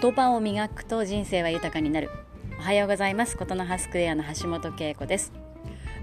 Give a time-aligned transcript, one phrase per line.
[0.00, 2.08] 言葉を磨くと人生は豊かになる。
[2.60, 3.36] おはようございます。
[3.36, 5.32] ことの葉スクエアの橋本恵子です。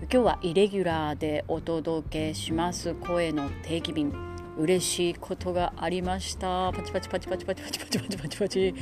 [0.02, 2.94] 今日はイレギュラーでお届けします。
[2.96, 4.14] 声の定期便。
[4.58, 6.74] 嬉しいことがありました。
[6.74, 8.76] パチパチパチパチパチパチパチパチパチパチ。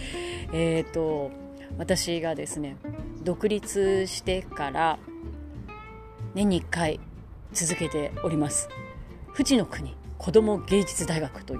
[0.51, 1.29] えっ、ー、と
[1.77, 2.77] 私がですね
[3.23, 4.97] 独立してから
[6.33, 6.99] 年に1回
[7.51, 8.67] 続けております。
[9.33, 9.95] 富士の国。
[10.23, 11.59] 子ども芸術大学という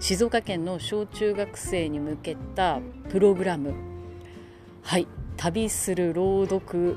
[0.00, 3.72] 静岡県の小中学生に向けたプログラム。
[4.82, 5.06] はい
[5.36, 6.96] 旅する朗読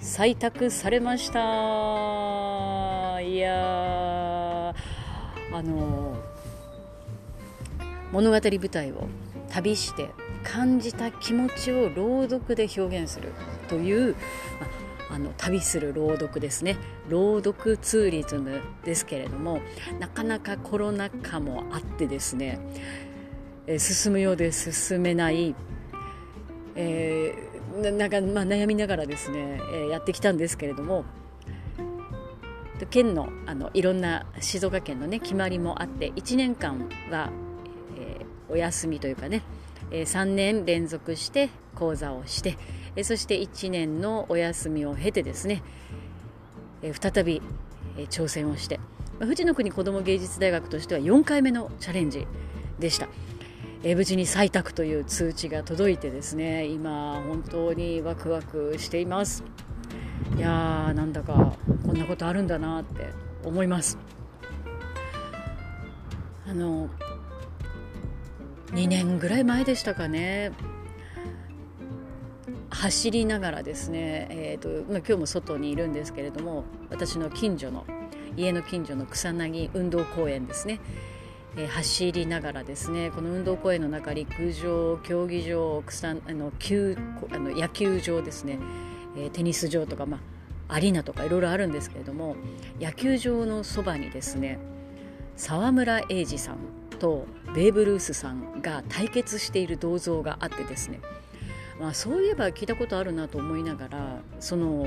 [0.00, 1.38] 採択されました。
[3.20, 4.74] いやあ
[5.62, 6.16] の
[8.10, 9.06] 物語舞台を
[9.50, 10.10] 旅して
[10.42, 13.32] 感じた気持ちを朗読で表現する
[13.68, 14.16] という、
[14.60, 14.66] あ
[15.10, 16.76] あの旅する朗読ですね。
[17.08, 19.60] 朗読ツーリズムですけれども
[19.98, 22.58] なかなかコロナ禍もあってですね、
[23.66, 25.54] え、進むようで進めない、
[26.74, 31.04] えー、なんかまあ悩みながらですね、え、やってきたんですけれども
[32.90, 37.30] 県のあのいろんな静岡県のね決まりもあって1年間は、
[37.98, 39.42] えー、お休みというかね、
[39.90, 42.56] え、3年連続して講座をして
[42.98, 45.62] えそして1年のお休みを経てですね、
[46.82, 47.40] え再び、
[47.96, 48.80] え挑戦をして、
[49.20, 52.26] ま富士の国子ども芸術大学としては4回目のチャレンジ
[52.80, 53.08] でした。
[53.84, 59.44] え無事に採択という通知が届いてですね今本当にワクワクしています
[60.36, 61.54] いやーなんだか
[61.86, 63.10] こんなことあるんだなって
[63.44, 63.96] 思います
[66.48, 66.90] あの
[68.70, 70.52] 2年ぐらい前でしたかね。
[72.70, 77.84] 走りながらですね、えーとまあ、今日も外にいるんですけれども私の近所の
[78.36, 80.78] 家の近所の草薙運動公園ですね、
[81.56, 86.96] えー、走りながらですねこの運動公園の中陸上競技場草あの球
[87.32, 88.58] あの野球場ですね、
[89.16, 90.20] えー、テニス場とか、ま
[90.68, 92.36] あ、アリーナとかいろいろあるんですけれども
[92.80, 94.58] 野球場のそばにですね
[95.36, 96.58] 沢村栄治さん
[96.98, 101.00] とベーブ・ルースさんが対決している銅像があってですね。
[101.80, 104.84] まあ、そういえば聞いたことあるなと思いながらその、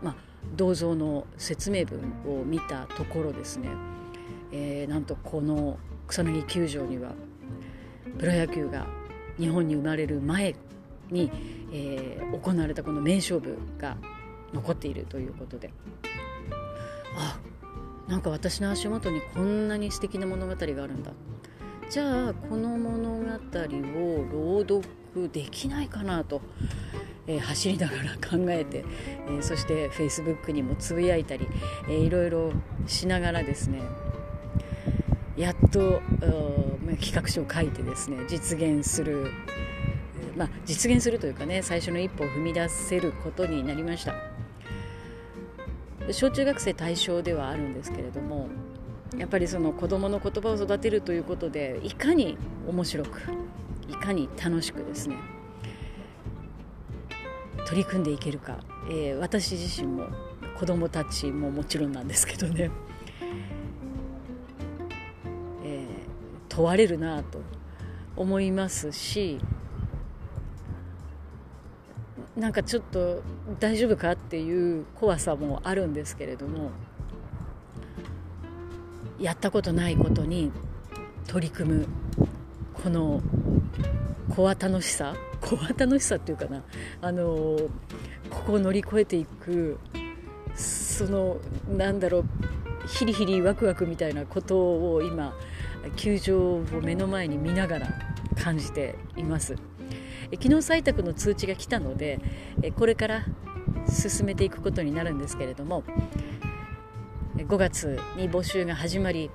[0.00, 0.16] まあ、
[0.56, 3.68] 銅像の説明文を見たところですね、
[4.52, 7.10] えー、なんとこの草薙球場には
[8.18, 8.86] プロ野球が
[9.38, 10.54] 日本に生まれる前
[11.10, 11.32] に、
[11.72, 13.96] えー、行われたこの名勝負が
[14.54, 15.72] 残っているということで。
[17.16, 17.38] あ
[18.10, 21.12] なんか私の足元にこんなに素敵な物語があるんだ。
[21.88, 26.40] じゃあこの物語を朗読できないかなと、
[27.28, 28.84] えー、走りながら考えて、
[29.28, 31.46] えー、そしてフェイスブックにもつぶやいたり、
[31.88, 32.52] えー、いろいろ
[32.86, 33.80] しながらですね
[35.36, 36.00] やっと
[37.00, 39.32] 企画書を書いてですね実現する、
[40.36, 44.29] まあ、実現するというかね最初の一歩を踏み出せることになりました。
[46.12, 48.48] 小中学生対象ではあるんですけれども
[49.18, 52.36] やっぱりその子どもの言葉を育てるということでいかに
[52.68, 53.22] 面白く
[53.88, 55.16] いかに楽しくですね
[57.66, 60.06] 取り組んでいけるか、えー、私自身も
[60.58, 62.70] 子どもたちももちろんなんですけどね、
[65.64, 65.86] えー、
[66.48, 67.40] 問われるなと
[68.16, 69.38] 思いますし
[72.40, 73.22] なんかちょっと
[73.60, 76.70] 大丈夫かっていう怖さもあるんですけれども
[79.20, 80.50] やったことないことに
[81.26, 81.86] 取り組む
[82.72, 83.20] この
[84.34, 86.62] 子は楽しさ子は楽しさっていうかな
[87.02, 87.58] あの
[88.30, 89.78] ここを乗り越えていく
[90.54, 91.36] その
[91.68, 92.24] なんだろう
[92.88, 95.36] ヒリヒリワクワクみたいなことを今
[95.96, 97.88] 球場を目の前に見ながら
[98.42, 99.56] 感じています。
[100.32, 102.20] 昨日採択の通知が来たので
[102.76, 103.24] これから
[103.88, 105.82] 進めていくことになるんですけれども
[107.36, 109.30] 5月に募集が始まり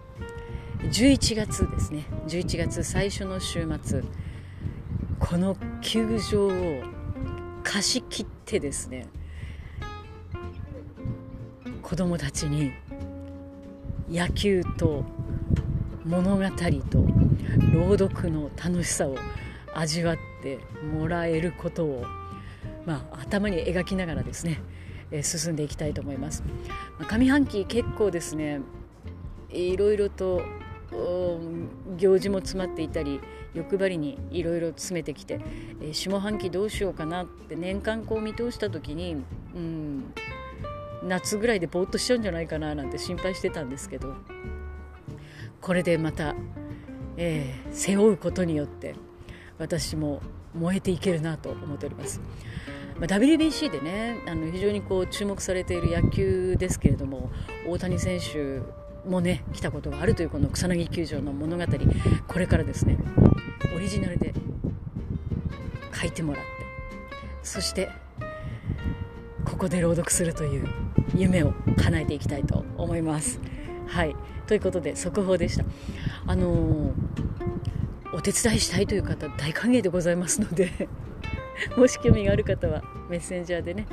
[0.80, 2.06] 11月ですね。
[2.28, 4.04] 11月最初の週末
[5.20, 6.84] この球場を
[7.64, 9.08] 貸し切ってですね
[11.82, 12.72] 子供たちに
[14.10, 15.04] 野球と
[16.06, 17.06] 物語と
[17.74, 19.16] 朗読の楽しさを
[19.76, 20.60] 味わって
[20.94, 22.06] もらえることを、
[22.86, 24.62] まあ、頭に描きながらですね、
[25.12, 26.44] え進んでいきたいと思います。
[26.98, 28.62] まあ上半期結構ですね
[29.50, 30.42] いろいろと
[31.98, 33.20] 行事も詰まっていたり
[33.54, 35.40] 欲張りにいろいろ詰めてきて、
[35.82, 39.18] えー、下半期どうしようかなって年間こう見通した時に、
[39.56, 40.14] うん、
[41.04, 44.14] 夏ぐらいでぼーっとしちゃうんじゃないかななんて心配してたんですけど
[45.62, 46.36] これでまた、
[47.18, 48.96] えー、背負うことによって
[49.58, 50.22] 私も
[50.54, 52.22] 燃えていけるなと思っております。
[53.00, 57.30] まあ、WBC でねあの非常にこう注目されている野球ですけれども
[57.68, 58.62] 大谷選手
[59.10, 61.64] もね来たことがあるというこの草薙球場の物語
[62.28, 62.98] これからですね
[63.76, 64.34] オリジナルで
[65.94, 66.50] 書いてもらって
[67.44, 67.90] そして
[69.44, 70.68] ここで朗読するという
[71.16, 73.40] 夢を叶えていきたいと思います。
[73.88, 74.16] はい
[74.48, 75.66] ということで速報でした。
[76.28, 76.92] あのー、
[78.16, 80.88] お手伝いしたいという方大歓迎でございますので
[81.76, 83.86] もし興味がある方はメッセンジャーでね、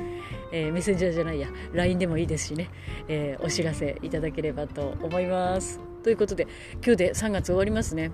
[0.53, 2.69] えー、メッセンジャーじゃないや LINE でもいいですしね、
[3.09, 5.81] えー、お知らせいただければと思います。
[6.03, 8.11] ということで今日で3月終わりますね。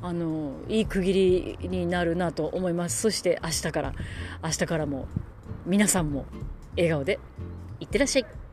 [0.00, 3.00] あのいい区切りになるなと思います。
[3.00, 3.94] そして明日から
[4.44, 5.08] 明日からも
[5.66, 6.26] 皆さんも
[6.76, 7.18] 笑顔で
[7.80, 8.43] いってらっしゃい。